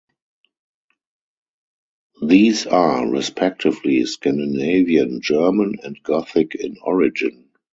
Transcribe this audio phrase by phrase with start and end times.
[2.25, 7.51] These are, respectively, Scandinavian, German, and Gothic in origin.